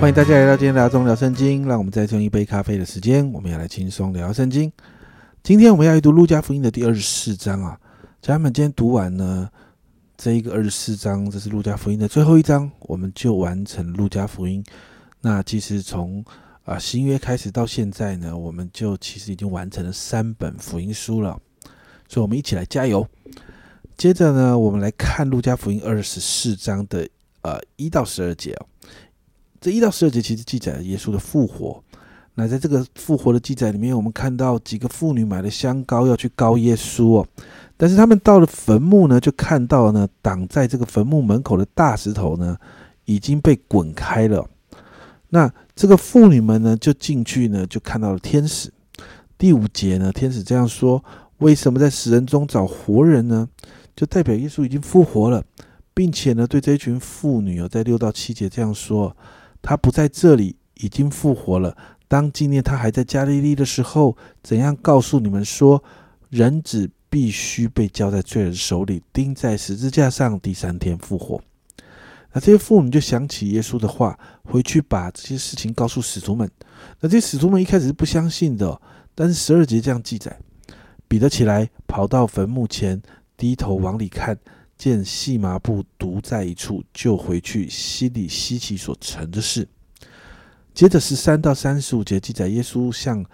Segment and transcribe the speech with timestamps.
[0.00, 1.66] 欢迎大家来到今天的阿忠聊圣经。
[1.66, 4.72] 让我们再用一杯咖啡的时间，我们要来轻松聊圣经。
[5.42, 7.76] 今天我们要阅读路加福音的第二十四章啊。
[8.22, 9.50] 家人们，今天读完呢
[10.16, 14.62] 这一个二十四章，这是路加福音的最后一章，我们就完成路加福音。
[15.20, 16.24] 那其实从
[16.62, 21.36] 啊新约开始到现在呢，我们就其实已经完成了三本福音书了。
[22.08, 23.04] 所以，我们一起来加油。
[23.96, 27.08] 接着呢，我们来看路加福音二十四章的
[27.42, 28.66] 呃一到十二节哦。
[29.60, 31.82] 这一到十二节其实记载了耶稣的复活。
[32.34, 37.26] 那在这个复活的记载里面，我们看到几个妇女买了香膏要去膏耶稣哦，
[37.76, 42.56] 但是他们到了坟墓呢，就看到呢挡在这个坟墓门口的大石头呢
[43.06, 44.48] 已经被滚开了。
[45.30, 48.72] 那这个妇女们呢就进去呢，就看到了天使。
[49.36, 51.02] 第五节呢，天使这样说：
[51.38, 53.48] 为什么在死人中找活人呢？
[53.96, 55.42] 就代表耶稣已经复活了，
[55.92, 59.16] 并且呢对这一群妇女哦，在六到七节这样说。
[59.60, 61.76] 他不在这里，已经复活了。
[62.06, 65.82] 当纪念他还在加利利的时候，怎样告诉你们说，
[66.30, 71.42] 人子必须被交在罪人手里，钉在十字架上，第三天复活。
[72.32, 76.50] 那这些妇女就想起耶稣的话，回去把这些事情告诉使徒们。
[77.00, 78.80] 那这些使徒们一开始是不相信的，
[79.14, 80.38] 但是十二节这样记载：
[81.08, 83.02] 彼得起来，跑到坟墓前，
[83.36, 84.38] 低头往里看。
[84.78, 89.68] 见细麻布独在一处，就回去，心里稀奇所成的事。
[90.72, 93.24] 接着是三到三十五节记载，耶稣向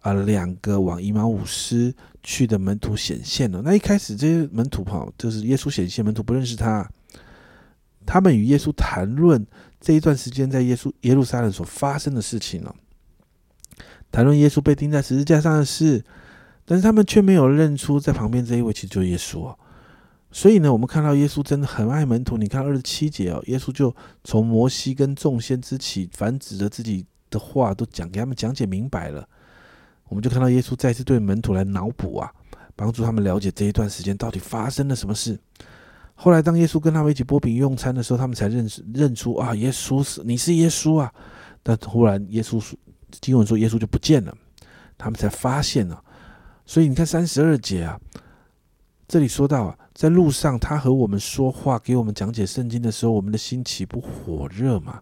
[0.00, 3.60] 啊两个往以马五斯去的门徒显现了。
[3.62, 6.90] 那一开始这些门徒哈，就是耶稣显现，门徒不认识他。
[8.06, 9.46] 他们与耶稣谈论
[9.80, 12.74] 这一段时间在耶稣耶路撒冷所发生的事情了，
[14.10, 16.02] 谈论耶稣被钉在十字架上的事，
[16.64, 19.54] 但是他们却没有认出在旁边这一位其实就是耶稣。
[20.36, 22.36] 所以呢，我们看到耶稣真的很爱门徒。
[22.36, 29.24] 你看二十七节哦，耶稣就从摩西跟众先知起，凡指着自己的话都讲给他们讲解明白了。
[30.08, 32.28] 我们就看到耶稣再次对门徒来脑补啊，
[32.74, 35.38] 帮助他们了解这一段时间到底发生了什么事。
[36.16, 41.14] 后来当耶稣跟他们一起波饼用餐的时候，他们才认识认出啊，耶稣是你是耶稣啊。
[41.62, 42.76] 但忽然耶稣说，
[43.20, 44.36] 经文说耶稣就不见了，
[44.98, 46.02] 他们才发现了。
[46.66, 48.00] 所以你看三十二节啊。
[49.06, 55.00] 这里说到啊，在路上他和我们说话，给我们讲解圣经的时候，我们的心岂不火热吗？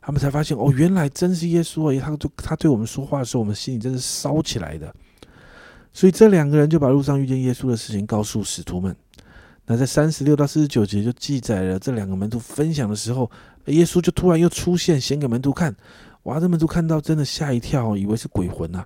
[0.00, 2.02] 他们才发现哦，原来真是耶稣啊！
[2.04, 4.92] 他就他对我们说话的时候，我们心里真是烧起来的。
[5.92, 8.96] 所以这两个人就把路上遇见耶稣的事情告诉使徒们。
[9.66, 13.30] 那在三十六到四十九节就记载了这两个门徒分享的时候，
[13.66, 15.74] 耶稣就突然又出现，显给门徒看。
[16.24, 18.84] 哇，这门徒看到真的吓一跳，以为是鬼魂呐。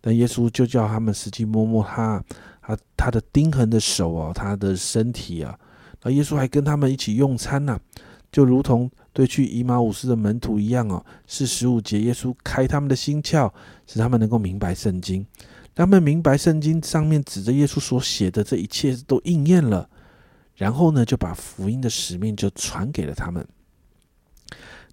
[0.00, 2.22] 但耶稣就叫他们实际摸摸他。
[2.68, 5.58] 他他的钉痕的手啊，他的身体啊，
[6.02, 7.80] 那耶稣还跟他们一起用餐呢，
[8.30, 11.02] 就如同对去以马五斯的门徒一样哦。
[11.26, 13.50] 是十五节，耶稣开他们的心窍，
[13.86, 15.24] 使他们能够明白圣经，
[15.74, 19.88] 他们明白圣经上面指着耶稣所写的这一切都应验了。
[20.54, 23.46] 然后呢，就把福音的使命就传给了他们。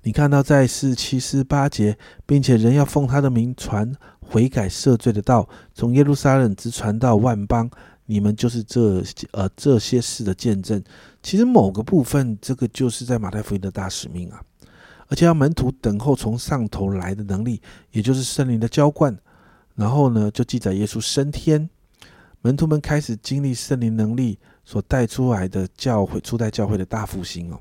[0.06, 7.68] 你看到在四七四八节，并且人要奉他的名传悔改赦罪的道，从耶路撒冷直传到万邦，
[8.06, 10.82] 你们就是这呃这些事的见证。
[11.24, 14.40] 其实某个部分，这个就是在马太福音的大使命啊，
[15.08, 19.18] 而且要门徒等候从上头来的能力，也就是圣灵的浇灌。
[19.74, 21.68] 然后呢，就记载耶稣升天，
[22.42, 27.60] 门徒们开始经历圣灵能力所带出来的教会初代教会的大复兴哦。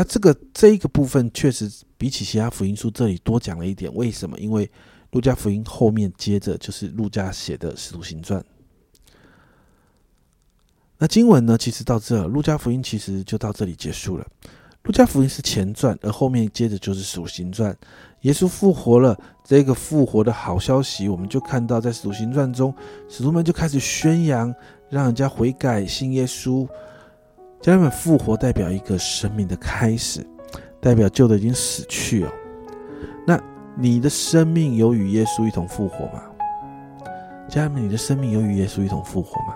[0.00, 4.38] 那这个这一个部分确实比起其他福音书这里多讲了一点，为什么？
[4.38, 4.70] 因为
[5.10, 8.42] 路加福音后面接着就是路加写的使徒行传。
[10.96, 14.26] 那经文呢，其实到这，路加福音其实就到这里结束了。
[14.84, 17.76] 路加福音是前传，而后面接着就是使徒行传。
[18.22, 19.14] 耶稣复活了，
[19.44, 22.74] 这个复活的好消息，我们就看到在使徒行传中，
[23.06, 24.54] 使徒们就开始宣扬，
[24.88, 26.66] 让人家悔改信耶稣。
[27.60, 30.26] 家人们，复活代表一个生命的开始，
[30.80, 32.32] 代表旧的已经死去哦。
[33.26, 33.38] 那
[33.76, 36.22] 你的生命有与耶稣一同复活吗？
[37.50, 39.54] 家人们，你的生命有与耶稣一同复活吗？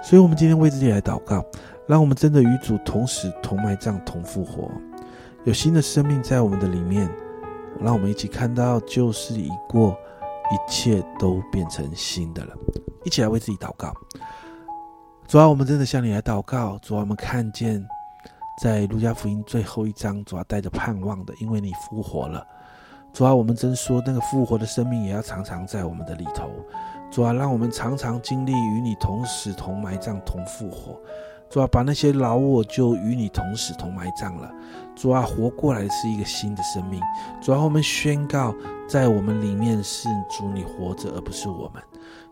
[0.00, 1.44] 所以，我们今天为自己来祷告，
[1.88, 4.70] 让我们真的与主同时同埋葬、同复活，
[5.42, 7.10] 有新的生命在我们的里面。
[7.80, 9.96] 让我们一起看到旧事已过，
[10.52, 12.54] 一切都变成新的了。
[13.04, 13.94] 一起来为自己祷告。
[15.30, 16.76] 主啊，我们真的向你来祷告。
[16.82, 17.86] 主啊，我们看见
[18.60, 22.44] 在路加福音最后一章，主啊带着盼望的，因为你复活了。
[23.12, 26.50] 主啊，我们真说那个复活的生命也要常常在我们的里头。
[27.12, 31.00] 主啊，让我们常常经历与你同死、同埋葬、同复活。
[31.50, 34.48] 主啊，把那些老我就与你同死同埋葬了。
[34.94, 37.02] 主啊，活过来是一个新的生命。
[37.42, 38.54] 主啊，我们宣告，
[38.88, 41.82] 在我们里面是主你活着，而不是我们。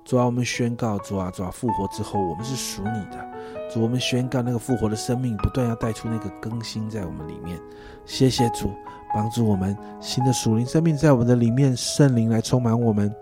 [0.05, 3.29] 主啊，我们宣告，主啊，主啊，复活之后，我们是属你的。
[3.69, 7.59] 主，我们宣告那个复活的生命，不断要带出那个更新在我们里面。
[8.07, 8.71] 谢谢主，
[9.13, 13.13] 帮助我们新的属灵生命在我们的里面，圣灵来充满我们，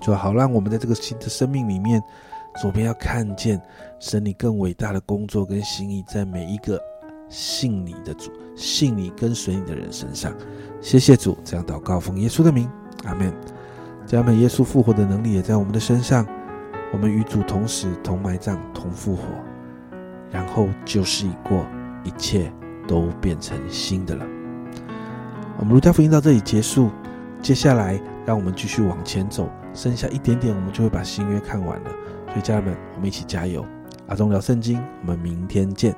[0.00, 2.02] 主好让我们在这个新的生命里面，
[2.60, 3.58] 左边要看见
[3.98, 6.78] 神你更伟大的工作跟心意，在每一个
[7.30, 10.30] 信你的主、信你跟随你的人身上。
[10.78, 12.68] 谢谢主，这样祷告奉耶稣的名，
[13.04, 13.32] 阿门。
[14.04, 16.26] 加们，耶稣复活的能力也在我们的身上。
[16.92, 19.22] 我们与主同死、同埋葬、同复活，
[20.30, 21.64] 然后就是已过，
[22.04, 22.52] 一切
[22.86, 24.26] 都变成新的了。
[25.56, 26.90] 我们儒家福音到这里结束，
[27.40, 31.90] 接下来让我们继续往前走，剩下一点点，我们就会把新约看完了。
[32.30, 33.66] 所以，家人们，我们一起加油！
[34.06, 35.94] 阿忠聊圣经，我们明天见。